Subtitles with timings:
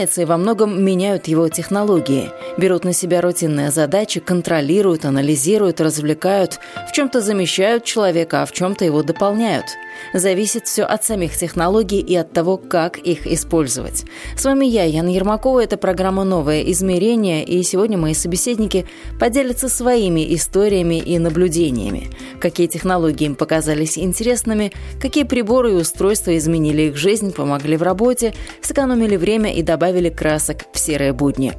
[0.00, 2.30] меняется, и во многом меняют его технологии.
[2.56, 8.84] Берут на себя рутинные задачи, контролируют, анализируют, развлекают, в чем-то замещают человека, а в чем-то
[8.84, 9.66] его дополняют–
[10.12, 14.04] Зависит все от самих технологий и от того, как их использовать.
[14.36, 18.86] С вами я, Яна Ермакова, это программа «Новое измерение», и сегодня мои собеседники
[19.18, 22.08] поделятся своими историями и наблюдениями.
[22.40, 28.34] Какие технологии им показались интересными, какие приборы и устройства изменили их жизнь, помогли в работе,
[28.62, 31.54] сэкономили время и добавили красок в серые будни.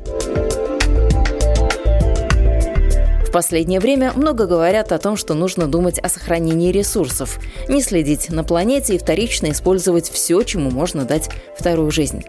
[3.31, 8.29] В последнее время много говорят о том, что нужно думать о сохранении ресурсов, не следить
[8.29, 12.25] на планете и вторично использовать все, чему можно дать вторую жизнь.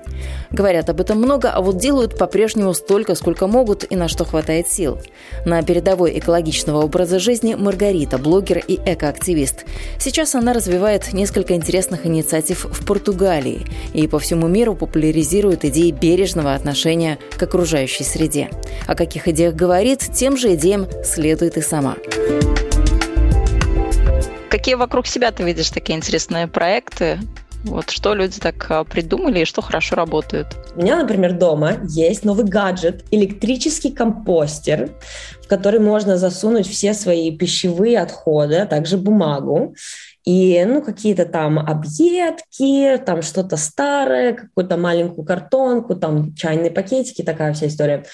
[0.53, 4.69] Говорят об этом много, а вот делают по-прежнему столько, сколько могут и на что хватает
[4.69, 5.01] сил.
[5.45, 9.65] На передовой экологичного образа жизни Маргарита, блогер и экоактивист.
[9.99, 16.55] Сейчас она развивает несколько интересных инициатив в Португалии и по всему миру популяризирует идеи бережного
[16.55, 18.51] отношения к окружающей среде.
[18.87, 21.97] О каких идеях говорит, тем же идеям следует и сама.
[24.51, 27.19] Какие вокруг себя ты видишь такие интересные проекты?
[27.65, 30.49] Вот что люди так а, придумали и что хорошо работают.
[30.75, 34.91] У меня, например, дома есть новый гаджет, электрический компостер,
[35.43, 39.77] в который можно засунуть все свои пищевые отходы, а также бумагу.
[40.25, 47.53] И, ну, какие-то там объедки, там что-то старое, какую-то маленькую картонку, там чайные пакетики, такая
[47.55, 48.05] вся история.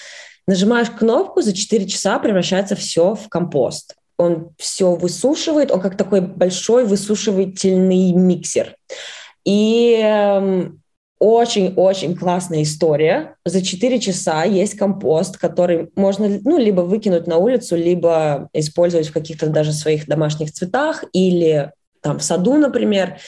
[0.49, 3.97] Нажимаешь кнопку, за 4 часа превращается все в компост.
[4.17, 8.75] Он все высушивает, он как такой большой высушивательный миксер.
[9.45, 10.81] И эм,
[11.19, 13.37] очень-очень классная история.
[13.45, 19.13] За 4 часа есть компост, который можно ну, либо выкинуть на улицу, либо использовать в
[19.13, 23.19] каких-то даже своих домашних цветах или там в саду, например.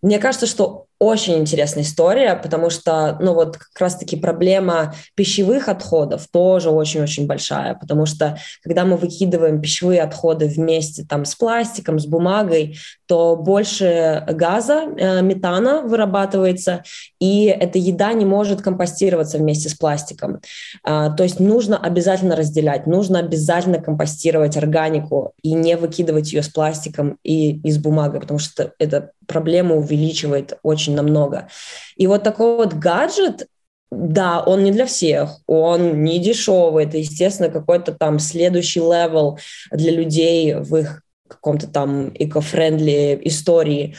[0.00, 6.26] Мне кажется, что очень интересная история, потому что, ну вот как раз-таки проблема пищевых отходов
[6.30, 12.06] тоже очень-очень большая, потому что когда мы выкидываем пищевые отходы вместе там с пластиком, с
[12.06, 16.82] бумагой, то больше газа, э, метана вырабатывается,
[17.20, 20.40] и эта еда не может компостироваться вместе с пластиком.
[20.82, 26.48] А, то есть нужно обязательно разделять, нужно обязательно компостировать органику и не выкидывать ее с
[26.48, 31.48] пластиком и, и с бумагой, потому что эта проблема увеличивает очень очень намного.
[31.96, 33.46] И вот такой вот гаджет,
[33.90, 39.38] да, он не для всех, он не дешевый, это, естественно, какой-то там следующий level
[39.70, 43.96] для людей в их каком-то там eco-friendly истории.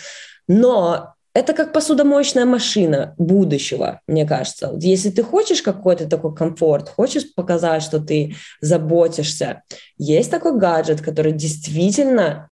[0.47, 4.71] Но это как посудомоечная машина будущего, мне кажется.
[4.79, 9.61] Если ты хочешь какой-то такой комфорт, хочешь показать, что ты заботишься,
[9.97, 12.49] есть такой гаджет, который действительно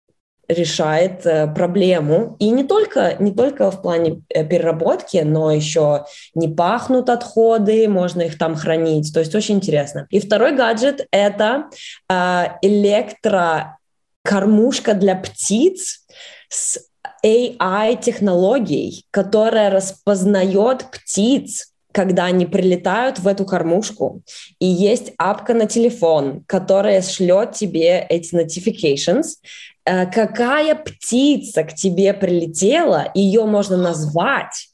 [0.47, 2.37] решает э, проблему.
[2.39, 8.21] И не только, не только в плане э, переработки, но еще не пахнут отходы, можно
[8.21, 9.11] их там хранить.
[9.13, 10.07] То есть очень интересно.
[10.09, 11.69] И второй гаджет— это
[12.09, 16.05] э, электрокормушка для птиц
[16.49, 16.79] с
[17.23, 24.21] AI-технологией, которая распознает птиц, когда они прилетают в эту кормушку,
[24.59, 29.35] и есть апка на телефон, которая шлет тебе эти notifications,
[29.83, 34.69] Э, какая птица к тебе прилетела, ее можно назвать,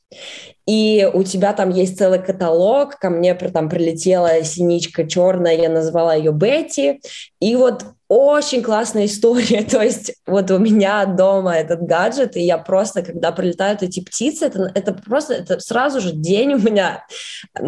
[0.68, 6.14] и у тебя там есть целый каталог, ко мне там прилетела синичка черная, я назвала
[6.14, 7.00] ее Бетти,
[7.40, 12.58] и вот очень классная история, то есть вот у меня дома этот гаджет, и я
[12.58, 17.06] просто, когда прилетают эти птицы, это, это просто, это сразу же день у меня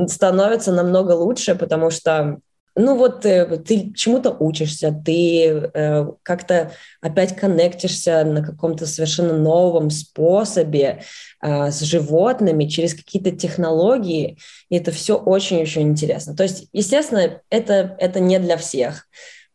[0.08, 2.40] становится намного лучше, потому что
[2.80, 6.72] ну вот э, ты чему-то учишься, ты э, как-то
[7.02, 11.04] опять коннектишься на каком-то совершенно новом способе
[11.42, 14.38] э, с животными через какие-то технологии,
[14.70, 16.36] и это все очень-очень интересно.
[16.36, 19.08] То есть, естественно, это, это не для всех,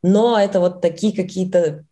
[0.03, 1.87] но это вот такие какие-то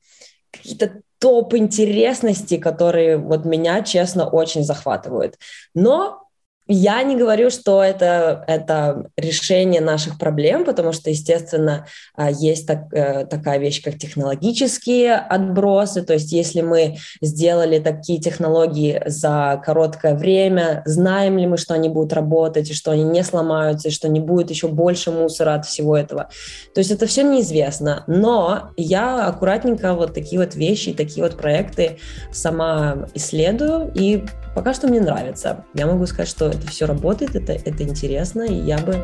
[0.50, 5.38] какие-то топ интересности, которые вот меня, честно, очень захватывают.
[5.74, 6.28] Но
[6.68, 12.92] я не говорю, что это, это решение наших проблем, потому что, естественно, а, есть так,
[12.92, 16.02] э, такая вещь, как технологические отбросы.
[16.02, 21.88] То есть если мы сделали такие технологии за короткое время, знаем ли мы, что они
[21.88, 25.66] будут работать, и что они не сломаются, и что не будет еще больше мусора от
[25.66, 26.30] всего этого.
[26.74, 28.04] То есть это все неизвестно.
[28.06, 31.98] Но я аккуратненько вот такие вот вещи, такие вот проекты
[32.30, 35.64] сама исследую, и пока что мне нравится.
[35.74, 38.96] Я могу сказать, что это все работает, это, это интересно, и я бы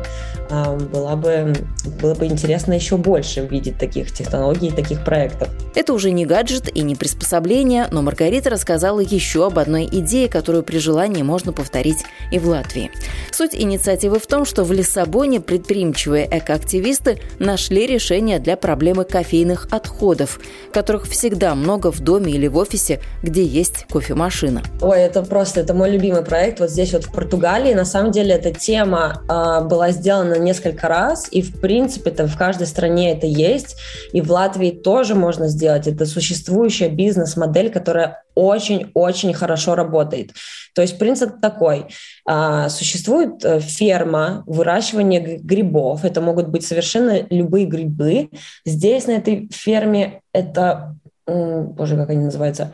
[0.49, 1.53] э, была бы,
[2.01, 5.49] было бы интересно еще больше увидеть таких технологий, таких проектов.
[5.75, 10.63] Это уже не гаджет и не приспособление, но Маргарита рассказала еще об одной идее, которую
[10.63, 12.91] при желании можно повторить и в Латвии.
[13.31, 20.39] Суть инициативы в том, что в Лиссабоне предприимчивые экоактивисты нашли решение для проблемы кофейных отходов,
[20.73, 24.63] которых всегда много в доме или в офисе, где есть кофемашина.
[24.81, 26.59] Ой, это просто, это мой любимый проект.
[26.59, 31.27] Вот здесь вот в Португалии, на самом деле, эта тема э, была сделана несколько раз,
[31.31, 33.77] и, в принципе, это в каждой стране это есть,
[34.13, 35.87] и в Латвии тоже можно сделать.
[35.87, 40.31] Это существующая бизнес-модель, которая очень-очень хорошо работает.
[40.73, 41.87] То есть принцип такой.
[42.25, 46.05] А, существует э, ферма выращивания грибов.
[46.05, 48.29] Это могут быть совершенно любые грибы.
[48.65, 50.95] Здесь на этой ферме это,
[51.27, 52.71] боже, как они называются,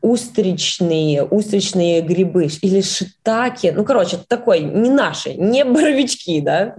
[0.00, 6.76] устричные, устричные грибы или шитаки, ну, короче, такой, не наши, не боровички, да.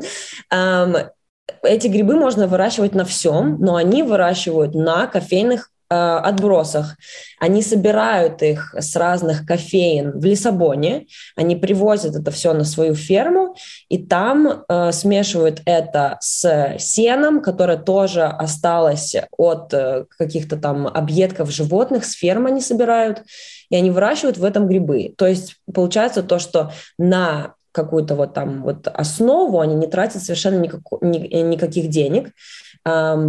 [1.63, 6.97] Эти грибы можно выращивать на всем, но они выращивают на кофейных отбросах.
[7.39, 13.55] Они собирают их с разных кофеин в Лиссабоне, они привозят это все на свою ферму,
[13.87, 21.51] и там э, смешивают это с сеном, которое тоже осталось от э, каких-то там объедков
[21.51, 23.23] животных, с фермы они собирают,
[23.69, 25.13] и они выращивают в этом грибы.
[25.17, 30.59] То есть получается то, что на какую-то вот там вот основу они не тратят совершенно
[30.59, 32.31] никак, ни, никаких денег,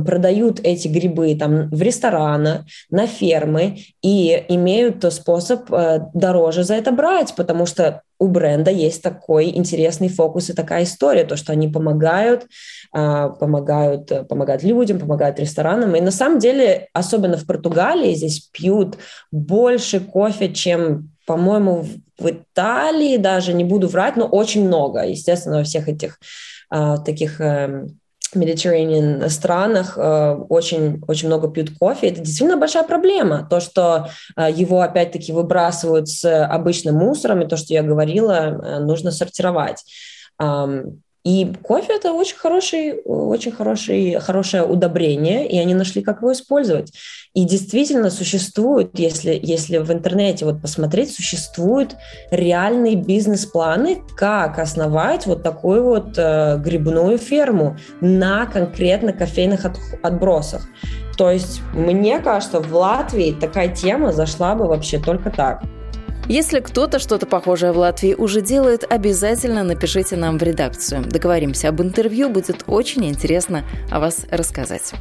[0.04, 6.92] продают эти грибы там в рестораны, на фермы и имеют способ э, дороже за это
[6.92, 11.68] брать, потому что у бренда есть такой интересный фокус и такая история, то, что они
[11.68, 12.46] помогают,
[12.92, 15.96] а, помогают, помогают людям, помогают ресторанам.
[15.96, 18.98] И на самом деле, особенно в Португалии, здесь пьют
[19.32, 21.86] больше кофе, чем, по-моему,
[22.18, 26.18] в Италии даже, не буду врать, но очень много, естественно, во всех этих
[26.68, 27.40] а, таких
[28.34, 32.08] эм, Mediterranean странах э, очень, очень много пьют кофе.
[32.08, 33.46] Это действительно большая проблема.
[33.48, 38.78] То, что э, его опять-таки выбрасывают с обычным мусором, и то, что я говорила, э,
[38.80, 39.84] нужно сортировать.
[41.24, 46.92] И кофе это очень хороший, очень хороший, хорошее удобрение, и они нашли, как его использовать.
[47.34, 51.96] И действительно существуют, если, если в интернете вот посмотреть, существуют
[52.30, 60.62] реальные бизнес-планы, как основать вот такую вот э, грибную ферму на конкретно кофейных от, отбросах.
[61.18, 65.62] То есть мне кажется, в Латвии такая тема зашла бы вообще только так.
[66.30, 71.02] Если кто-то что-то похожее в Латвии уже делает, обязательно напишите нам в редакцию.
[71.04, 74.92] Договоримся об интервью, будет очень интересно о вас рассказать.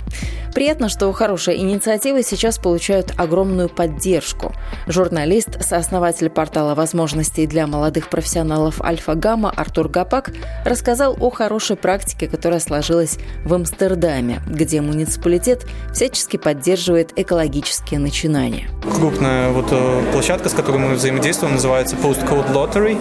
[0.56, 4.56] Приятно, что хорошие инициативы сейчас получают огромную поддержку.
[4.88, 10.31] Журналист, сооснователь портала возможностей для молодых профессионалов Альфа-Гамма Артур Гапак
[10.66, 18.72] рассказал о хорошей практике, которая сложилась в Амстердаме, где муниципалитет всячески поддерживает экологические начинания.
[18.81, 22.97] Крупная вот э, площадка, с которой мы взаимодействуем взаимодействуем, называется Postcode Lottery,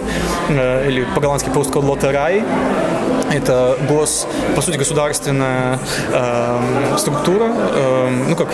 [0.49, 2.43] э, или по-голландски Postcode Lottery.
[3.31, 5.79] Это гос, по сути, государственная
[6.11, 8.47] э, структура, э, ну как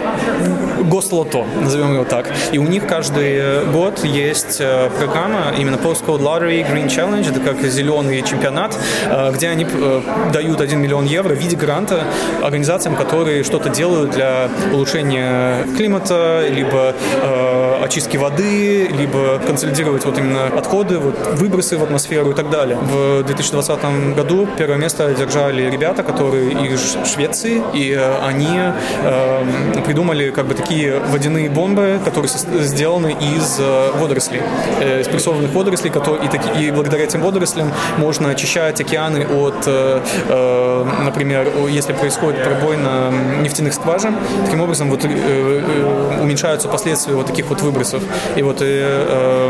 [0.82, 2.30] гослото, назовем его так.
[2.52, 7.62] И у них каждый год есть э, программа, именно Postcode Lottery Green Challenge, это как
[7.62, 10.02] зеленый чемпионат, э, где они э,
[10.34, 12.04] дают 1 миллион евро в виде гранта
[12.44, 16.94] организациям, которые что-то делают для улучшения климата, либо
[17.24, 22.78] э, очистки воды, либо консолидировать вот именно отходы, вот выбросы в атмосферу и так далее.
[22.78, 30.32] В 2020 году первое место держали ребята, которые из Швеции, и э, они э, придумали
[30.32, 32.30] как бы такие водяные бомбы, которые
[32.64, 34.42] сделаны из э, водорослей,
[34.82, 39.64] э, из прессованных водорослей, которые, и, таки, и благодаря этим водорослям можно очищать океаны от,
[39.68, 43.10] э, э, например, если происходит пробой на
[43.42, 48.04] нефтяных скважин, таким образом вот э, э, уменьшаются последствия вот таких вот выбросов.
[48.36, 49.45] И вот э,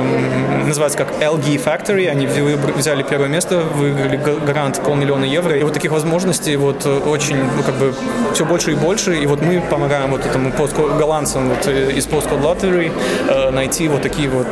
[0.66, 2.08] называется как LG Factory.
[2.08, 5.56] Они взяли первое место, выиграли грант полмиллиона евро.
[5.56, 7.94] И вот таких возможностей вот очень, ну, как бы,
[8.34, 9.16] все больше и больше.
[9.16, 10.52] И вот мы помогаем вот этому
[10.98, 14.48] голландцам вот из Postcode Lottery найти вот такие вот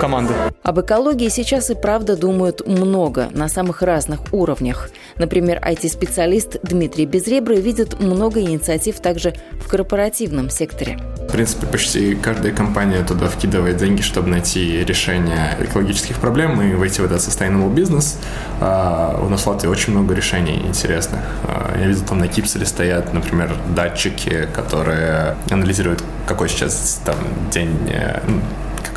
[0.00, 0.34] команды.
[0.62, 4.90] Об экологии сейчас и правда думают много, на самых разных уровнях.
[5.16, 10.98] Например, IT-специалист Дмитрий Безребрый видит много инициатив также в корпоративном секторе.
[11.28, 17.02] В принципе, почти каждая компания туда вкидывает деньги, чтобы найти решение экологических проблем и войти
[17.02, 18.18] в этот sustainable бизнес.
[18.60, 21.20] А, у нас в Латвии очень много решений интересных.
[21.44, 27.16] А, я видел, там на Кипселе стоят, например, датчики, которые анализируют, какой сейчас там
[27.50, 27.92] день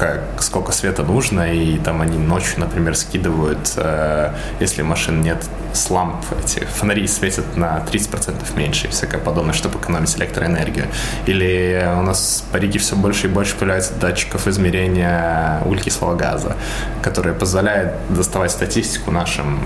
[0.02, 5.92] какая, сколько света нужно, и там они ночью, например, скидывают, э, если машин нет с
[5.92, 10.88] ламп, эти фонари светят на 30% меньше и всякое подобное, чтобы экономить электроэнергию.
[11.28, 16.56] Или у нас по Риге все больше и больше появляется датчиков измерения углекислого газа,
[17.04, 19.60] которые позволяют доставать статистику нашим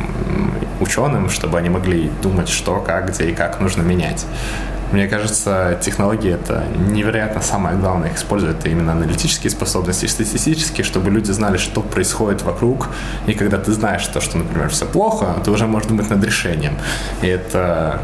[0.82, 4.26] ученым, чтобы они могли думать, что, как, где и как нужно менять.
[4.92, 8.60] Мне кажется, технологии это невероятно самое главное их использовать.
[8.60, 12.90] Это именно аналитические способности, статистические, чтобы люди знали, что происходит вокруг.
[13.28, 16.78] И когда ты знаешь то, что, например, все плохо, ты уже можешь думать над решением.
[17.22, 18.00] И это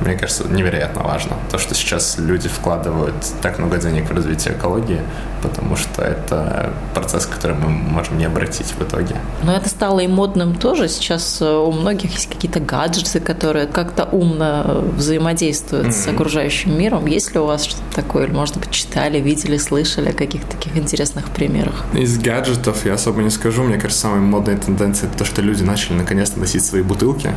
[0.00, 1.36] мне кажется, невероятно важно.
[1.50, 5.00] То, что сейчас люди вкладывают так много денег в развитие экологии,
[5.42, 9.16] потому что это процесс, который мы можем не обратить в итоге.
[9.42, 10.88] Но это стало и модным тоже.
[10.88, 15.92] Сейчас э, у многих есть какие-то гаджеты, которые как-то умно взаимодействуют mm-hmm.
[15.92, 17.06] с окружающим миром.
[17.06, 18.24] Есть ли у вас что-то такое?
[18.24, 21.84] Или, может быть, читали, видели, слышали о каких-то таких интересных примерах?
[21.92, 23.62] Из гаджетов я особо не скажу.
[23.62, 27.32] Мне кажется, самой модной тенденцией это то, что люди начали наконец-то носить свои бутылки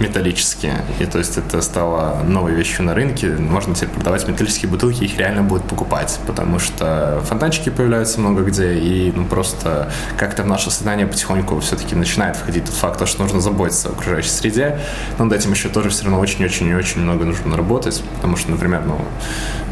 [0.00, 0.82] металлические.
[0.98, 3.28] И то есть это стало новой вещью на рынке.
[3.28, 8.74] Можно теперь продавать металлические бутылки, их реально будут покупать, потому что фонтанчики появляются много где,
[8.74, 13.40] и ну, просто как-то в наше сознание потихоньку все-таки начинает входить тот факт, что нужно
[13.40, 14.78] заботиться о окружающей среде.
[15.18, 19.00] Но над этим еще тоже все равно очень-очень-очень много нужно работать, потому что, например, ну,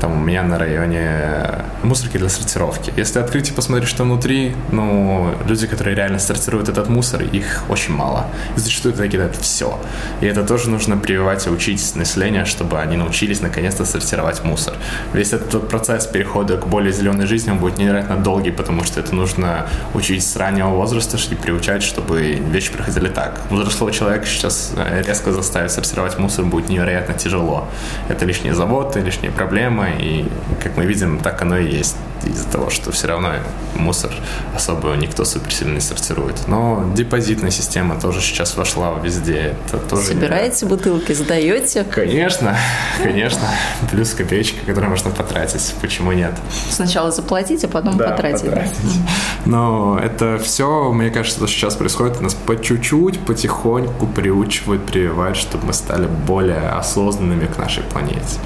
[0.00, 2.92] там у меня на районе мусорки для сортировки.
[2.96, 7.94] Если открыть и посмотреть, что внутри, ну, люди, которые реально сортируют этот мусор, их очень
[7.94, 8.26] мало.
[8.56, 9.78] И зачастую это кидают все.
[10.24, 14.72] И это тоже нужно прививать и учить население, чтобы они научились наконец-то сортировать мусор.
[15.12, 19.14] Весь этот процесс перехода к более зеленой жизни он будет невероятно долгий, потому что это
[19.14, 23.38] нужно учить с раннего возраста и приучать, чтобы вещи проходили так.
[23.50, 27.68] Взрослого человека сейчас э, резко заставить сортировать мусор будет невероятно тяжело.
[28.08, 30.26] Это лишние заботы, лишние проблемы, и,
[30.62, 33.34] как мы видим, так оно и есть из-за того, что все равно
[33.74, 34.10] мусор
[34.54, 36.46] особо никто суперсильно не сортирует.
[36.46, 39.56] Но депозитная система тоже сейчас вошла везде.
[39.66, 41.84] Это тоже Собираете бутылки, сдаете?
[41.84, 42.56] Конечно,
[43.02, 43.48] конечно.
[43.90, 45.74] Плюс копеечка, которую можно потратить.
[45.80, 46.32] Почему нет?
[46.70, 48.44] Сначала заплатить, а потом да, потратить.
[48.44, 48.78] потратить.
[49.44, 55.66] Но это все, мне кажется, что сейчас происходит, нас по чуть-чуть, потихоньку приучивают, прививают, чтобы
[55.66, 58.38] мы стали более осознанными к нашей планете.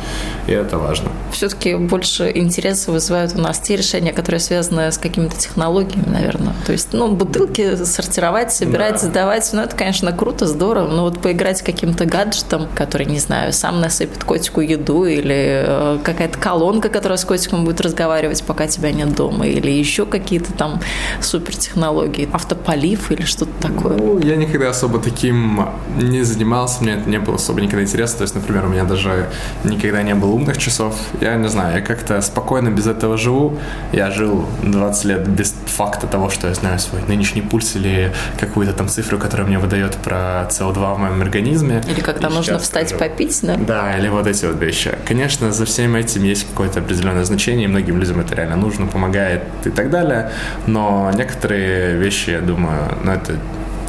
[0.47, 1.11] И это важно.
[1.31, 6.55] Все-таки больше интереса вызывают у нас те решения, которые связаны с какими-то технологиями, наверное.
[6.65, 9.09] То есть, ну, бутылки сортировать, собирать, да.
[9.09, 13.52] сдавать, ну, это, конечно, круто, здорово, но вот поиграть с каким-то гаджетом, который, не знаю,
[13.52, 18.93] сам насыпет котику еду или э, какая-то колонка, которая с котиком будет разговаривать, пока тебя
[18.93, 20.81] нет дома, или еще какие-то там
[21.21, 23.97] супертехнологии, автополив или что-то такое.
[23.97, 28.19] Ну, я никогда особо таким не занимался, мне это не было особо никогда интересно.
[28.19, 29.28] То есть, например, у меня даже
[29.64, 30.95] никогда не было умных часов.
[31.21, 33.59] Я не знаю, я как-то спокойно без этого живу.
[33.93, 38.73] Я жил 20 лет без факта того, что я знаю свой нынешний пульс или какую-то
[38.73, 41.83] там цифру, которая мне выдает про СО2 в моем организме.
[41.88, 43.04] Или когда нужно встать скажу.
[43.04, 43.57] попить, да?
[43.57, 44.95] Да, или вот эти вот вещи.
[45.07, 49.42] Конечно, за всем этим есть какое-то определенное значение, и многим людям это реально нужно, помогает
[49.64, 50.30] и так далее.
[50.66, 53.37] Но некоторые вещи, я думаю, ну это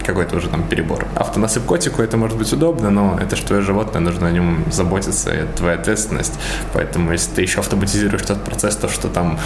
[0.10, 1.06] какой-то уже там перебор.
[1.16, 5.32] Автонасып котику это может быть удобно, но это же твое животное, нужно о нем заботиться,
[5.32, 6.34] и это твоя ответственность.
[6.74, 9.39] Поэтому если ты еще автоматизируешь тот процесс, то что там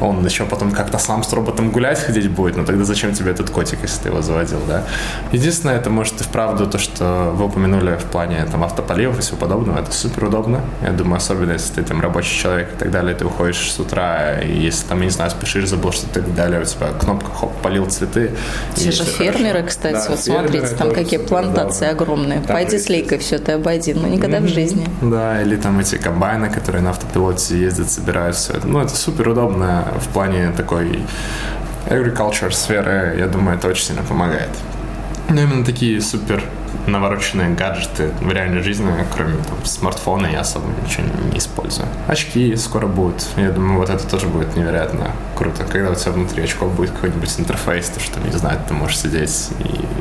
[0.00, 3.50] он еще потом как-то сам с роботом гулять ходить будет, ну тогда зачем тебе этот
[3.50, 4.84] котик, если ты его заводил, да?
[5.32, 9.36] Единственное, это может и вправду то, что вы упомянули в плане там автополивов и всего
[9.36, 10.60] подобного, это супер удобно.
[10.82, 14.40] Я думаю, особенно если ты там рабочий человек и так далее, ты уходишь с утра,
[14.40, 17.30] и если там, я не знаю, спешишь, забыл что-то и так далее, у тебя кнопка,
[17.32, 18.32] хоп, полил цветы.
[18.74, 19.68] Те же фермеры, хорошо.
[19.68, 21.90] кстати, вот смотрите, там какие плантации да.
[21.90, 22.40] огромные.
[22.40, 24.46] Там Пойди с лейкой все ты обойди, но никогда mm-hmm.
[24.46, 24.88] в жизни.
[25.02, 28.66] Да, или там эти комбайны, которые на автопилоте ездят, собирают все это.
[28.66, 31.00] Ну, это супер удобно в плане такой
[31.86, 34.50] agriculture сферы, я думаю, это очень сильно помогает.
[35.28, 36.42] Но именно такие супер
[36.86, 41.88] навороченные гаджеты в реальной жизни, кроме там, смартфона, я особо ничего не использую.
[42.06, 43.26] Очки скоро будут.
[43.36, 45.64] Я думаю, вот это тоже будет невероятно круто.
[45.64, 49.50] Когда у тебя внутри очков будет какой-нибудь интерфейс, то что, не знаю, ты можешь сидеть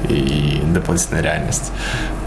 [0.09, 1.71] и, и дополнительная реальность.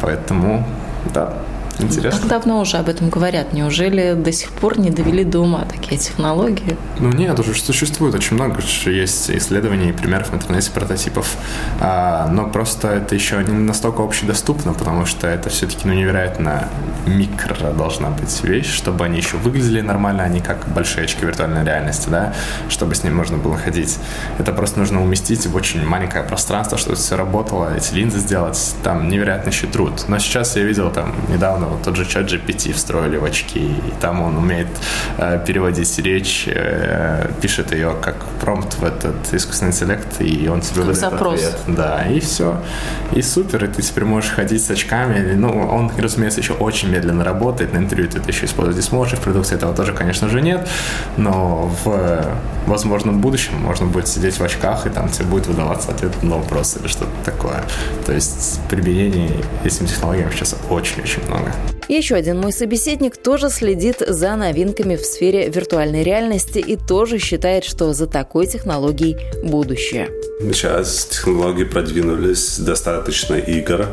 [0.00, 0.66] Поэтому,
[1.14, 1.34] да,
[1.84, 2.20] Интересно.
[2.20, 3.52] Как давно уже об этом говорят?
[3.52, 6.76] Неужели до сих пор не довели до ума такие технологии?
[6.98, 8.60] Ну нет, уже существует очень много.
[8.86, 11.36] Есть исследований и примеров в интернете прототипов.
[11.80, 16.68] А, но просто это еще не настолько общедоступно, потому что это все-таки ну, невероятно
[17.06, 21.64] микро должна быть вещь, чтобы они еще выглядели нормально, а не как большие очки виртуальной
[21.64, 22.34] реальности, да,
[22.68, 23.98] чтобы с ним можно было ходить.
[24.38, 28.74] Это просто нужно уместить в очень маленькое пространство, чтобы все работало, эти линзы сделать.
[28.82, 30.04] Там невероятный еще труд.
[30.08, 33.92] Но сейчас я видел там недавно вот тот же чат GPT встроили в очки, и
[34.00, 34.68] там он умеет
[35.18, 40.82] э, переводить речь, э, пишет ее как промпт в этот искусственный интеллект, и он тебе
[40.82, 41.40] выдает запрос.
[41.40, 41.60] ответ.
[41.66, 42.60] Да, и все.
[43.12, 45.34] И супер, и ты теперь можешь ходить с очками.
[45.34, 49.18] Ну, он, разумеется, еще очень медленно работает, на интервью ты это еще использовать не сможешь,
[49.18, 50.68] в продукции этого тоже, конечно же, нет,
[51.16, 52.24] но в
[52.66, 56.76] возможном будущем можно будет сидеть в очках, и там тебе будет выдаваться ответ на вопрос
[56.76, 57.62] или что-то такое.
[58.06, 61.52] То есть применений этим технологиям сейчас очень-очень много.
[61.90, 67.64] Еще один мой собеседник тоже следит за новинками в сфере виртуальной реальности и тоже считает,
[67.64, 70.08] что за такой технологией будущее.
[70.40, 73.88] Сейчас технологии продвинулись достаточно игр,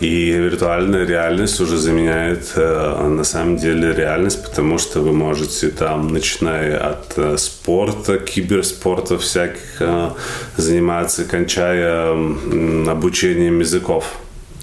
[0.00, 6.08] и виртуальная реальность уже заменяет э, на самом деле реальность, потому что вы можете там,
[6.08, 10.10] начиная от э, спорта, киберспорта всяких, э,
[10.56, 12.12] заниматься, кончая
[12.90, 14.16] обучением языков.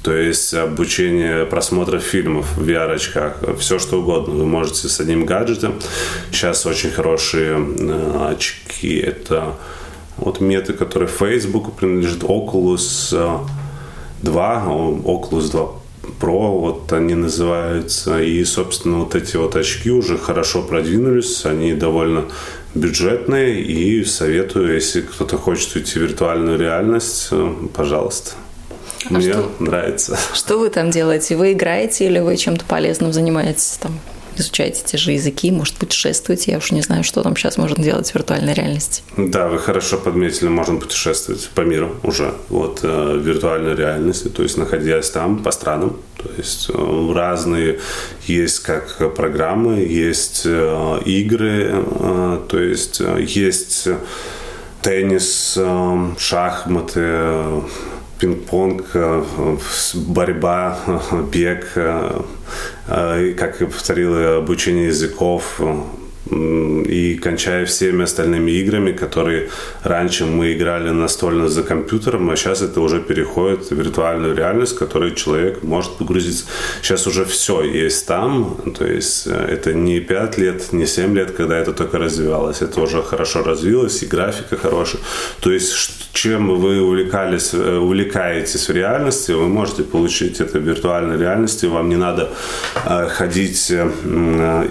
[0.07, 4.35] То есть обучение просмотра фильмов в VR-очках, все что угодно.
[4.35, 5.73] Вы можете с одним гаджетом.
[6.31, 8.95] Сейчас очень хорошие э, очки.
[8.99, 9.55] Это
[10.15, 13.43] вот меты, которые Facebook принадлежит Oculus
[14.21, 14.63] 2,
[15.03, 15.71] Oculus 2
[16.21, 18.21] Pro, вот они называются.
[18.21, 21.45] И, собственно, вот эти вот очки уже хорошо продвинулись.
[21.45, 22.27] Они довольно
[22.73, 23.61] бюджетные.
[23.61, 28.35] И советую, если кто-то хочет уйти в виртуальную реальность, э, пожалуйста.
[29.09, 30.17] А Мне что, нравится.
[30.33, 31.35] Что вы там делаете?
[31.35, 33.77] Вы играете или вы чем-то полезным занимаетесь?
[33.79, 33.99] Там,
[34.39, 36.51] изучаете те же языки, может, путешествуете?
[36.51, 39.03] Я уж не знаю, что там сейчас можно делать в виртуальной реальности.
[39.17, 44.43] Да, вы хорошо подметили, можно путешествовать по миру уже, вот, э, в виртуальной реальности, то
[44.43, 47.79] есть находясь там по странам, то есть э, разные
[48.25, 51.83] есть как программы, есть э, игры,
[52.47, 53.87] то есть есть
[54.81, 55.57] теннис,
[56.17, 57.63] шахматы,
[58.19, 59.23] пинг-понг, э,
[59.93, 60.79] борьба,
[61.31, 62.21] бег, э,
[62.87, 65.61] э, как я повторил, обучение языков,
[66.31, 69.49] и кончая всеми остальными играми, которые
[69.83, 74.79] раньше мы играли настольно за компьютером, а сейчас это уже переходит в виртуальную реальность, в
[74.79, 76.45] которой человек может погрузиться.
[76.81, 81.57] Сейчас уже все есть там, то есть это не 5 лет, не 7 лет, когда
[81.57, 85.01] это только развивалось, это уже хорошо развилось, и графика хорошая.
[85.39, 85.73] То есть
[86.17, 91.67] чем вы увлекались, э, увлекаетесь в реальности, вы можете получить это в виртуальной реальности.
[91.67, 92.29] Вам не надо
[92.85, 93.91] э, ходить, э,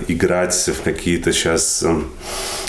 [0.09, 1.85] играть в какие-то сейчас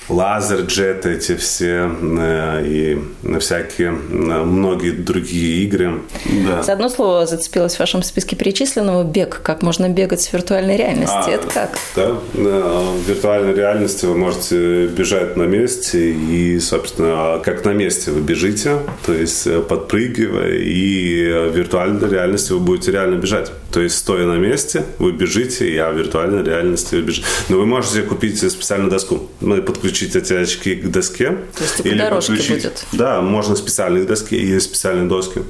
[0.10, 3.00] лазер джеты эти все э, и
[3.40, 6.02] всякие э, многие другие игры.
[6.46, 6.64] Да.
[6.64, 9.42] За одно слово зацепилось в вашем списке перечисленного бег.
[9.44, 11.14] Как можно бегать в виртуальной реальности?
[11.14, 11.78] А, Это как?
[11.96, 18.22] Да, в виртуальной реальности вы можете бежать на месте и, собственно, как на месте вы
[18.22, 23.52] бежите, то есть э, подпрыгивая, и в виртуальной реальности вы будете реально бежать.
[23.72, 27.28] То есть, стоя на месте, вы бежите, а в виртуальной реальности вы бежите.
[27.50, 31.38] Но вы можете купить специальную доску, подключить подключить эти очки к доске.
[31.56, 32.64] То есть или дорожки подключить...
[32.64, 32.86] будет?
[32.92, 35.42] Да, можно специальные доски, есть специальные доски.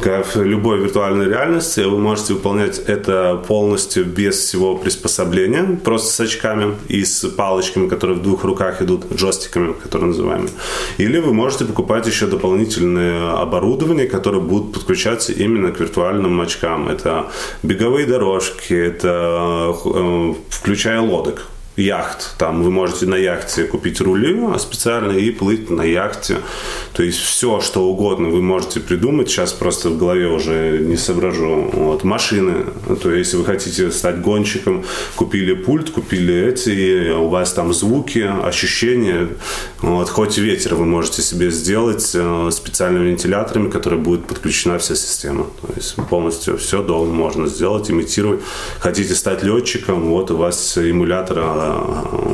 [0.00, 6.20] Как в любой виртуальной реальности вы можете выполнять это полностью без всего приспособления, просто с
[6.20, 10.50] очками и с палочками, которые в двух руках идут, джойстиками, которые называемые.
[10.98, 16.88] Или вы можете покупать еще дополнительное оборудование, которое будет подключаться именно к виртуальным очкам.
[16.88, 17.30] Это
[17.62, 22.34] беговые дорожки, это э, включая лодок яхт.
[22.38, 26.36] Там вы можете на яхте купить рули специально и плыть на яхте.
[26.92, 29.30] То есть все, что угодно вы можете придумать.
[29.30, 31.70] Сейчас просто в голове уже не соображу.
[31.72, 32.04] Вот.
[32.04, 32.66] Машины.
[33.02, 34.84] То есть если вы хотите стать гонщиком,
[35.16, 39.28] купили пульт, купили эти, у вас там звуки, ощущения.
[39.80, 40.10] Вот.
[40.10, 45.46] Хоть ветер вы можете себе сделать э, специальными вентиляторами, которые будет подключена вся система.
[45.62, 48.40] То есть полностью все дома можно сделать, имитировать.
[48.80, 51.61] Хотите стать летчиком, вот у вас эмулятор э,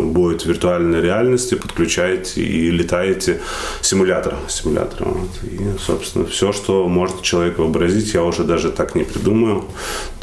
[0.02, 3.40] будет виртуальной реальности, подключаете и летаете
[3.82, 4.34] симулятор.
[4.48, 5.30] симулятор вот.
[5.42, 9.64] И, собственно, все, что может человек вообразить, я уже даже так не придумаю.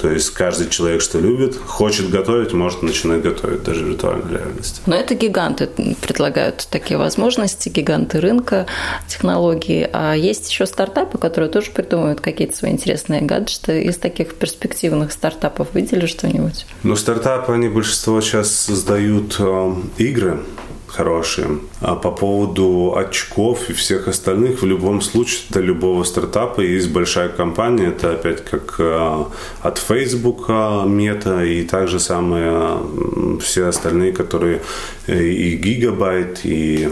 [0.02, 4.82] То есть каждый человек, что любит, хочет готовить, может начинать готовить даже в виртуальной реальности.
[4.86, 5.70] Но это гиганты
[6.02, 8.65] предлагают такие возможности, гиганты рынка
[9.08, 9.88] технологий.
[9.91, 13.84] А есть еще стартапы, которые тоже придумывают какие-то свои интересные гаджеты.
[13.84, 16.65] Из таких перспективных стартапов видели что-нибудь?
[16.84, 18.94] Ну, стартапы, они большинство сейчас создают
[19.39, 20.39] э, игры,
[20.88, 21.60] хорошие.
[21.81, 27.29] А по поводу очков и всех остальных, в любом случае, для любого стартапа есть большая
[27.29, 27.88] компания.
[27.88, 29.23] Это опять как э,
[29.62, 34.62] от Facebook, Мета и также самые э, все остальные, которые
[35.08, 36.89] и Gigabyte, и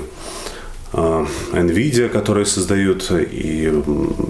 [0.94, 3.66] NVIDIA, которые создают, и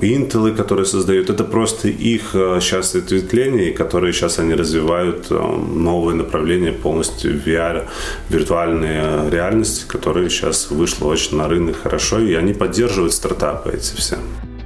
[0.02, 1.30] Intel, которые создают.
[1.30, 7.88] Это просто их сейчас а, ответвление, которые сейчас они развивают а, новые направления полностью VR,
[8.30, 14.18] виртуальные реальности, которые сейчас вышло очень на рынок хорошо, и они поддерживают стартапы эти все.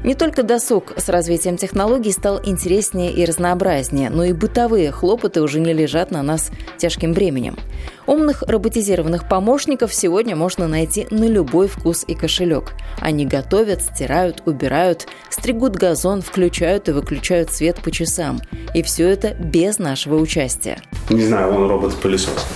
[0.08, 5.60] Не только досуг с развитием технологий стал интереснее и разнообразнее, но и бытовые хлопоты уже
[5.60, 7.58] не лежат на нас тяжким бременем.
[8.06, 12.72] Умных роботизированных помощников сегодня можно найти на любой вкус и кошелек.
[13.02, 18.39] Они готовят, стирают, убирают, стригут газон, включают и выключают свет по часам.
[18.74, 20.78] И все это без нашего участия.
[21.10, 22.48] Не знаю, он робот-пылесос.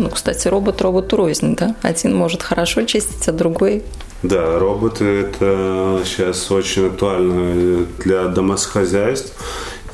[0.00, 1.76] Ну, кстати, робот роботу рознь, да?
[1.82, 3.82] Один может хорошо чистить, а другой
[4.22, 9.32] да, роботы это сейчас очень актуально для домохозяйств.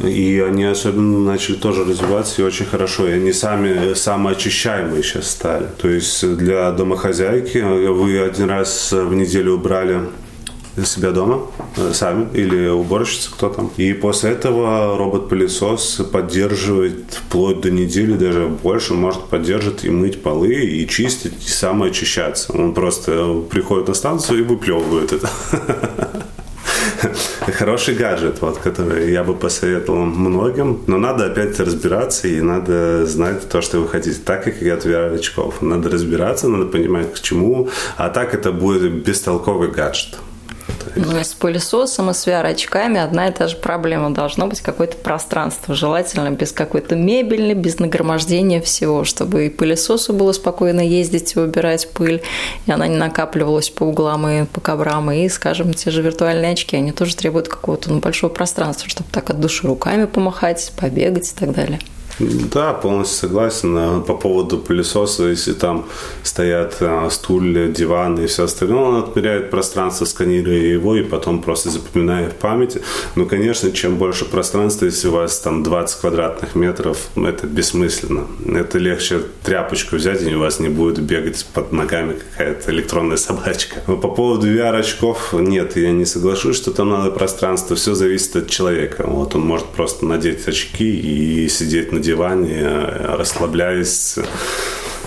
[0.01, 3.07] И они особенно начали тоже развиваться и очень хорошо.
[3.09, 5.67] И они сами самоочищаемые сейчас стали.
[5.81, 10.01] То есть для домохозяйки вы один раз в неделю убрали
[10.85, 11.43] себя дома
[11.77, 13.71] э, сами или уборщица кто там.
[13.77, 20.55] И после этого робот-пылесос поддерживает вплоть до недели, даже больше, может поддерживать и мыть полы,
[20.55, 22.53] и чистить, и самоочищаться.
[22.53, 25.31] Он просто приходит на станцию и выплевывает это.
[27.59, 30.83] Хороший гаджет, вот, который я бы посоветовал многим.
[30.87, 34.19] Но надо опять разбираться и надо знать то, что вы хотите.
[34.25, 35.63] Так, как и от очков.
[35.63, 37.69] Надо разбираться, надо понимать, к чему.
[37.97, 40.19] А так это будет бестолковый гаджет.
[40.99, 44.11] Ну, с пылесосом, и с VR-очками одна и та же проблема.
[44.11, 50.33] Должно быть какое-то пространство, желательно без какой-то мебели, без нагромождения всего, чтобы и пылесосу было
[50.33, 52.23] спокойно ездить и убирать пыль,
[52.65, 55.11] и она не накапливалась по углам и по коврам.
[55.11, 59.29] И, скажем, те же виртуальные очки, они тоже требуют какого-то ну, большого пространства, чтобы так
[59.29, 61.79] от души руками помахать, побегать и так далее.
[62.19, 64.03] Да, полностью согласен.
[64.03, 65.87] По поводу пылесоса, если там
[66.23, 71.71] стоят а, стулья, диваны и все остальное, он отмеряет пространство, сканируя его и потом просто
[71.71, 72.81] запоминает в памяти.
[73.17, 78.27] Ну, конечно, чем больше пространства, если у вас там 20 квадратных метров, это бессмысленно.
[78.47, 83.83] Это легче тряпочку взять, и у вас не будет бегать под ногами какая-то электронная собачка.
[83.87, 87.77] Но по поводу VR-очков, нет, я не соглашусь, что там надо пространство.
[87.77, 89.05] Все зависит от человека.
[89.07, 92.65] Вот он может просто надеть очки и сидеть на диване,
[93.19, 94.19] расслабляясь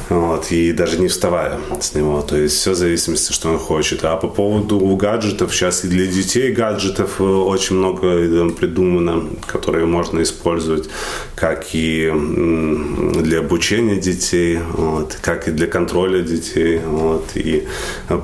[0.10, 2.22] вот, и даже не вставая с него.
[2.22, 4.04] То есть все в зависимости, что он хочет.
[4.04, 10.22] А по поводу гаджетов, сейчас и для детей гаджетов э, очень много придумано, которые можно
[10.22, 10.90] использовать
[11.36, 12.12] как и
[13.22, 17.68] для обучения детей, вот, как и для контроля детей, вот, и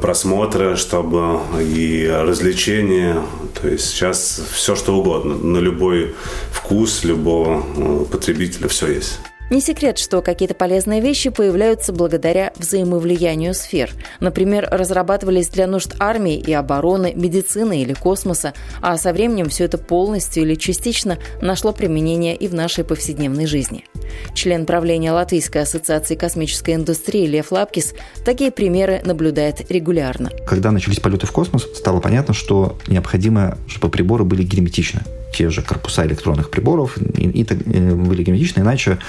[0.02, 3.22] просмотра, чтобы и развлечения.
[3.62, 6.16] То есть сейчас все что угодно, на любой
[6.52, 9.20] вкус любого э, потребителя все есть.
[9.52, 13.92] Не секрет, что какие-то полезные вещи появляются благодаря взаимовлиянию сфер.
[14.20, 19.78] Например, разрабатывались для нужд армии и обороны, медицины или космоса, а со временем все это
[19.78, 23.86] полностью или частично нашло применение и в нашей повседневной жизни.
[24.34, 30.30] Член правления Латвийской ассоциации космической индустрии Лев Лапкис такие примеры наблюдает регулярно.
[30.48, 35.02] Когда начались полеты в космос, стало понятно, что необходимо, чтобы приборы были герметичны
[35.36, 39.00] те же корпуса электронных приборов и, и, и э, были герметичны, иначе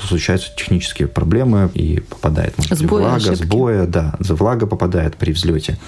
[0.00, 3.42] случаются технические проблемы и попадает может, Сбои, влага, ошибки.
[3.42, 5.78] сбоя, да, влага попадает при взлете.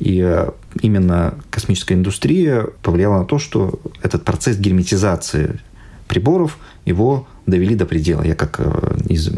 [0.00, 5.60] И э, именно космическая индустрия повлияла на то, что этот процесс герметизации
[6.08, 8.22] приборов его довели до предела.
[8.22, 9.30] Я как э, из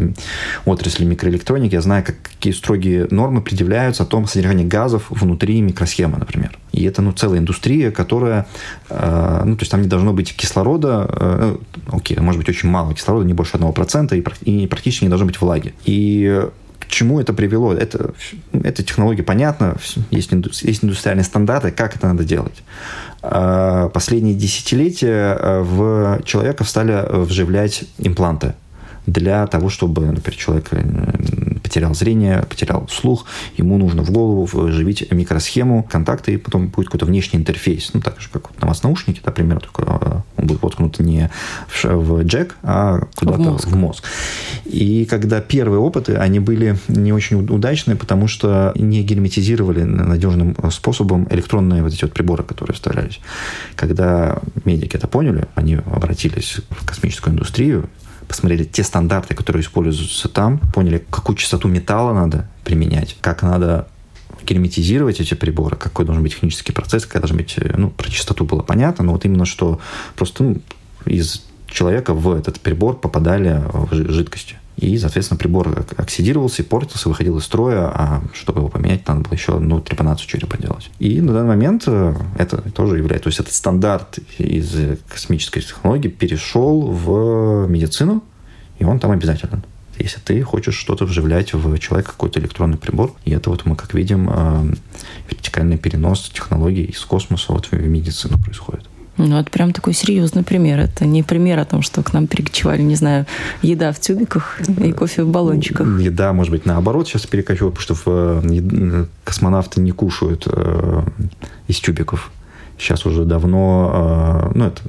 [0.64, 6.18] отрасли микроэлектроники, я знаю, как, какие строгие нормы предъявляются о том содержании газов внутри микросхемы,
[6.18, 6.58] например.
[6.72, 8.46] И это ну, целая индустрия, которая...
[8.88, 11.56] Э, ну, то есть там не должно быть кислорода, э,
[11.88, 15.40] окей, может быть очень мало кислорода, не больше 1%, и, и практически не должно быть
[15.40, 15.74] влаги.
[15.84, 16.46] И
[16.86, 17.72] к чему это привело?
[17.72, 18.14] Это,
[18.52, 19.76] эта технология понятна,
[20.10, 20.30] есть,
[20.62, 22.62] есть индустриальные стандарты, как это надо делать.
[23.22, 28.54] А, последние десятилетия а, в человека стали вживлять импланты
[29.06, 30.70] для того, чтобы, например, человек
[31.62, 33.24] потерял зрение, потерял слух,
[33.56, 37.90] ему нужно в голову вживить микросхему, контакты, и потом будет какой-то внешний интерфейс.
[37.92, 41.30] Ну, так же, как вот на вас наушники, например, только э, он будет воткнут не
[41.68, 43.66] в джек, а куда-то в мозг.
[43.66, 44.04] в мозг.
[44.68, 51.26] И когда первые опыты, они были не очень удачные, потому что не герметизировали надежным способом
[51.30, 53.20] электронные вот эти вот приборы, которые вставлялись.
[53.74, 57.88] Когда медики это поняли, они обратились в космическую индустрию,
[58.26, 63.88] посмотрели те стандарты, которые используются там, поняли, какую частоту металла надо применять, как надо
[64.44, 68.44] герметизировать эти приборы, какой должен быть технический процесс, какая должна быть, э, ну, про частоту
[68.44, 69.80] было понятно, но вот именно что
[70.14, 70.56] просто ну,
[71.04, 74.56] из человека в этот прибор попадали жидкости.
[74.76, 79.32] И, соответственно, прибор оксидировался и портился, выходил из строя, а чтобы его поменять, надо было
[79.32, 80.90] еще ну, трепанацию черепа делать.
[80.98, 83.24] И на данный момент э, это тоже является...
[83.24, 88.22] То есть этот стандарт из космической технологии перешел в медицину,
[88.78, 89.64] и он там обязателен.
[89.98, 93.94] Если ты хочешь что-то вживлять в человека, какой-то электронный прибор, и это вот мы, как
[93.94, 94.74] видим, э,
[95.30, 98.86] вертикальный перенос технологий из космоса вот в медицину происходит.
[99.18, 100.78] Ну, это прям такой серьезный пример.
[100.78, 103.26] Это не пример о том, что к нам перекочевали, не знаю,
[103.62, 105.86] еда в тюбиках и кофе в баллончиках.
[106.00, 111.02] Еда, может быть, наоборот сейчас перекочевала, потому что э, космонавты не кушают э,
[111.68, 112.30] из тюбиков.
[112.78, 114.82] Сейчас уже давно э, ну, это,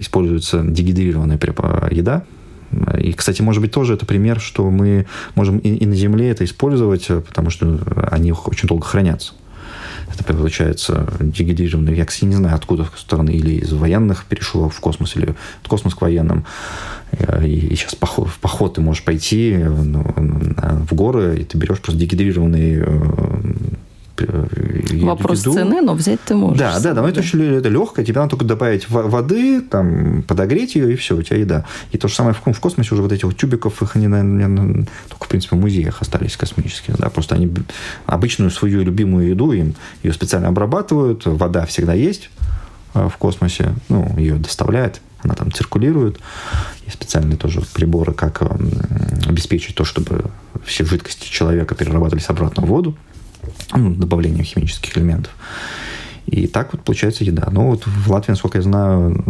[0.00, 1.40] используется дегидрированная
[1.90, 2.24] еда,
[2.98, 6.44] и, кстати, может быть, тоже это пример, что мы можем и, и на Земле это
[6.44, 7.78] использовать, потому что
[8.10, 9.34] они очень долго хранятся.
[10.14, 11.96] Это получается дегидрированный.
[11.96, 15.94] Я, кстати, не знаю, откуда стороны, или из военных перешло в космос, или в космос
[15.94, 16.44] к военным.
[17.42, 22.00] И сейчас поход, в поход ты можешь пойти ну, в горы, и ты берешь просто
[22.00, 22.84] дегидрированный э,
[24.16, 25.54] Вопрос еду.
[25.54, 26.58] цены, но взять ты можешь.
[26.58, 30.92] Да, да, да, это очень это легкое, тебе надо только добавить воды, там, подогреть ее,
[30.92, 31.64] и все, у тебя еда.
[31.92, 34.86] И то же самое в, в космосе уже вот этих вот тюбиков, их они, наверное,
[35.08, 37.50] только, в принципе, в музеях остались космические, да, просто они
[38.06, 42.30] обычную свою любимую еду, им ее специально обрабатывают, вода всегда есть
[42.94, 46.18] э, в космосе, ну, ее доставляют, она там циркулирует.
[46.84, 48.42] Есть специальные тоже приборы, как
[49.26, 50.24] обеспечить то, чтобы
[50.64, 52.96] все жидкости человека перерабатывались обратно в воду
[53.74, 55.32] ну, добавлением химических элементов.
[56.32, 57.48] И так вот получается еда.
[57.50, 59.22] Но вот в Латвии, насколько я знаю,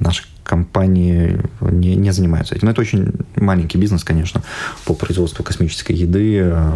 [0.00, 2.66] наши компании не, не занимаются этим.
[2.66, 4.42] Но это очень маленький бизнес, конечно,
[4.86, 6.72] по производству космической еды, э,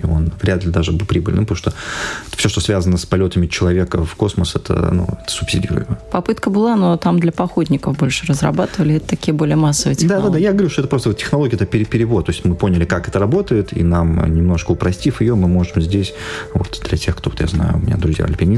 [0.00, 1.72] и он вряд ли даже бы прибыльным, потому что
[2.36, 5.98] все, что связано с полетами человека в космос, это, ну, это субсидируемо.
[6.12, 10.22] Попытка была, но там для походников больше разрабатывали, это такие более массовые технологии.
[10.22, 12.84] Да, да, да, я говорю, что это просто технология, это перевод, то есть мы поняли,
[12.84, 16.14] как это работает, и нам, немножко упростив ее, мы можем здесь,
[16.54, 17.96] вот для тех, кто, я знаю, у меня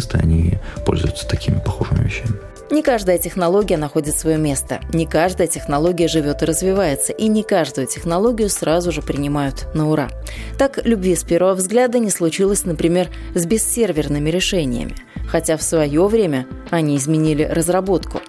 [0.00, 2.34] друзья-альпинисты, они пользуются такими похожими вещами.
[2.70, 7.88] Не каждая технология находит свое место, не каждая технология живет и развивается, и не каждую
[7.88, 10.08] технологию сразу же принимают на ура.
[10.56, 14.94] Так, любви с первого взгляда не случилось, например, с бессерверными решениями,
[15.26, 18.20] хотя в свое время они изменили разработку.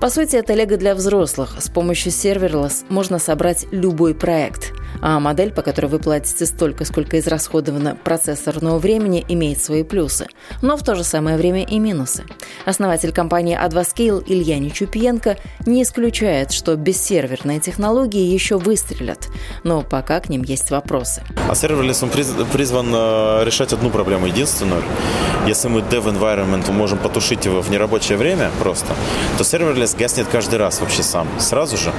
[0.00, 1.56] По сути, это лего для взрослых.
[1.60, 7.18] С помощью серверлесс можно собрать любой проект– а модель, по которой вы платите столько, сколько
[7.18, 10.26] израсходовано процессорного времени, имеет свои плюсы,
[10.62, 12.24] но в то же самое время и минусы.
[12.64, 19.28] Основатель компании Advascale Илья Нечупиенко не исключает, что бессерверные технологии еще выстрелят,
[19.62, 21.22] но пока к ним есть вопросы.
[21.48, 24.82] А serverless он призван э, решать одну проблему единственную.
[25.46, 28.94] Если мы dev environment можем потушить его в нерабочее время просто,
[29.38, 31.92] то serverless гаснет каждый раз вообще сам, сразу же.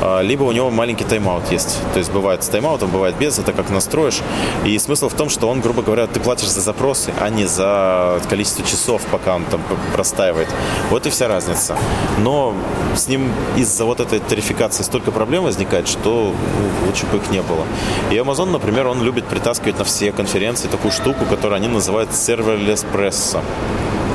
[0.00, 1.80] А, либо у него маленький тайм-аут есть.
[1.92, 4.20] То есть бывает с тайм-аутом, бывает без, это как настроишь.
[4.64, 8.20] И смысл в том, что он, грубо говоря, ты платишь за запросы, а не за
[8.28, 9.60] количество часов, пока он там
[9.92, 10.48] простаивает.
[10.90, 11.76] Вот и вся разница.
[12.18, 12.54] Но
[12.94, 17.42] с ним из-за вот этой тарификации столько проблем возникает, что ну, лучше бы их не
[17.42, 17.64] было.
[18.10, 22.86] И Amazon, например, он любит притаскивать на все конференции такую штуку, которую они называют serverless
[22.92, 23.40] presso.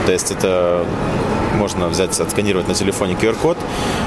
[0.05, 0.85] То есть это
[1.57, 3.57] можно взять, отсканировать на телефоне QR-код,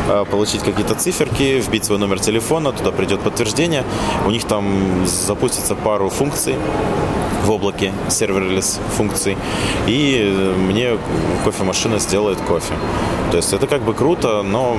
[0.08, 3.84] э, получить какие-то циферки, вбить свой номер телефона, туда придет подтверждение.
[4.26, 6.56] У них там запустится пару функций
[7.44, 9.36] в облаке, serverless функций,
[9.86, 10.96] и мне
[11.44, 12.74] кофемашина сделает кофе.
[13.30, 14.76] То есть это как бы круто, но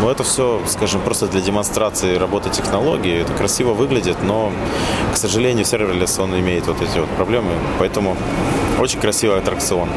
[0.00, 3.20] но это все, скажем, просто для демонстрации работы технологии.
[3.20, 4.52] Это красиво выглядит, но,
[5.12, 7.50] к сожалению, serverless, он имеет вот эти вот проблемы.
[7.80, 8.16] Поэтому
[8.78, 9.88] очень красивый аттракцион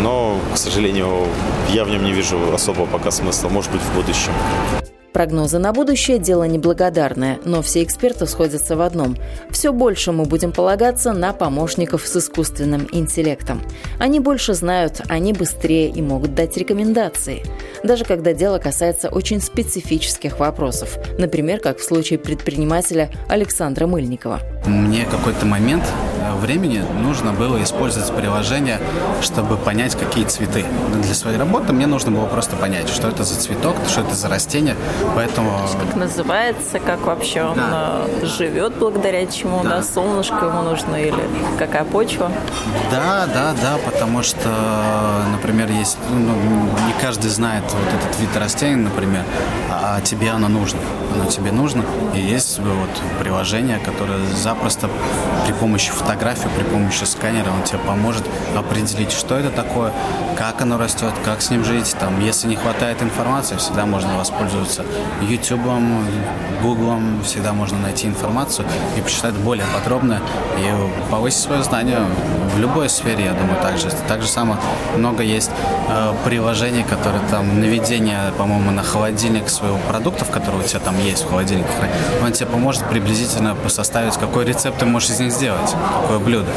[0.00, 1.26] но, к сожалению,
[1.68, 4.32] я в нем не вижу особого пока смысла, может быть, в будущем.
[5.16, 9.16] Прогнозы на будущее– дело неблагодарное, но все эксперты сходятся в одном.
[9.48, 13.62] Все больше мы будем полагаться на помощников с искусственным интеллектом.
[13.98, 17.42] Они больше знают, они быстрее и могут дать рекомендации.
[17.82, 24.40] даже когда дело касается очень специфических вопросов, например, как в случае предпринимателя Александра Мыльникова.
[24.66, 25.84] Мне какой-то момент
[26.20, 28.80] э, времени нужно было использовать приложение,
[29.22, 30.64] чтобы понять, какие цветы.
[31.02, 34.28] Для своей работы мне нужно было просто понять, что это за цветок, что это за
[34.28, 34.74] растение.
[35.14, 35.50] Поэтому...
[35.78, 38.02] Как называется, как вообще он да.
[38.06, 39.76] Э, живет, благодаря чему, да.
[39.76, 41.22] да, солнышко ему нужно или
[41.58, 42.30] какая почва.
[42.90, 44.50] Да, да, да, потому что,
[45.32, 46.32] например, есть, ну,
[46.86, 49.22] не каждый знает вот этот вид растения, например,
[49.70, 50.80] а тебе оно нужно.
[51.14, 51.84] Оно тебе нужно.
[52.16, 52.90] И есть вот
[53.20, 54.90] приложение, которое запросто
[55.46, 58.24] при помощи фотографии, при помощи сканера он тебе поможет
[58.56, 59.92] определить, что это такое,
[60.36, 61.94] как оно растет, как с ним жить.
[62.00, 64.84] Там, если не хватает информации, всегда можно воспользоваться
[65.22, 65.60] YouTube,
[66.60, 68.66] Google, всегда можно найти информацию
[68.96, 70.20] и почитать более подробно
[70.58, 71.98] и повысить свое знание
[72.54, 73.90] в любой сфере, я думаю, также.
[74.08, 74.58] Так же самое
[74.96, 75.50] много есть
[75.88, 76.95] э, приложений, которые
[77.30, 81.68] там наведение, по-моему, на холодильник своего продуктов, которые у тебя там есть в холодильнике.
[82.22, 86.50] Он тебе поможет приблизительно составить, какой рецепт ты можешь из них сделать, какое блюдо.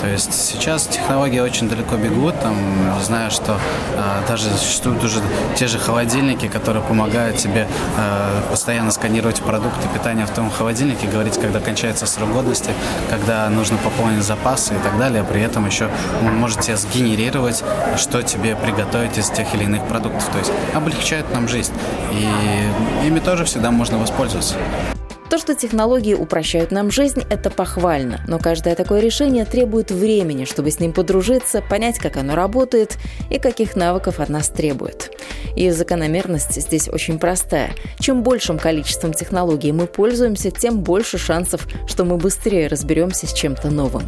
[0.00, 2.56] То есть сейчас технологии очень далеко бегут, там,
[3.02, 3.58] знаю, что
[3.96, 5.20] э, даже существуют уже
[5.56, 11.38] те же холодильники, которые помогают тебе э, постоянно сканировать продукты питания в том холодильнике, говорить,
[11.40, 12.70] когда кончается срок годности,
[13.10, 15.24] когда нужно пополнить запасы и так далее.
[15.24, 15.88] При этом еще
[16.22, 17.62] он может тебе сгенерировать,
[17.96, 20.24] что тебе приготовить из тех или иных продуктов.
[20.26, 21.72] То есть облегчает нам жизнь.
[22.12, 24.56] И ими тоже всегда можно воспользоваться.
[25.30, 30.70] То, что технологии упрощают нам жизнь, это похвально, но каждое такое решение требует времени, чтобы
[30.70, 32.98] с ним подружиться, понять, как оно работает
[33.30, 35.10] и каких навыков от нас требует.
[35.56, 37.70] И закономерность здесь очень простая.
[37.98, 43.70] Чем большим количеством технологий мы пользуемся, тем больше шансов, что мы быстрее разберемся с чем-то
[43.70, 44.04] новым.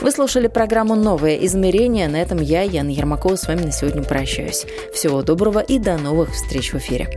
[0.00, 2.08] Вы слушали программу «Новое измерение».
[2.08, 4.66] На этом я, Яна Ермакова, с вами на сегодня прощаюсь.
[4.94, 7.08] Всего доброго и до новых встреч в эфире.